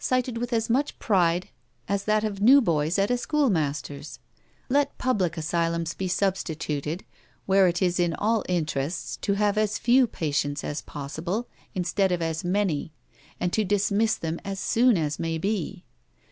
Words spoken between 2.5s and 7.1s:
boys at a schoolmaster's. Let public asylums be substituted,